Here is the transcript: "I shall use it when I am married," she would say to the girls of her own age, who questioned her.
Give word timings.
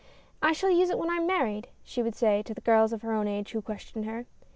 "I 0.41 0.51
shall 0.51 0.71
use 0.71 0.89
it 0.89 0.97
when 0.97 1.11
I 1.11 1.17
am 1.17 1.27
married," 1.27 1.67
she 1.83 2.01
would 2.01 2.15
say 2.15 2.41
to 2.41 2.55
the 2.55 2.61
girls 2.61 2.91
of 2.91 3.03
her 3.03 3.13
own 3.13 3.27
age, 3.27 3.51
who 3.51 3.61
questioned 3.61 4.05
her. 4.05 4.25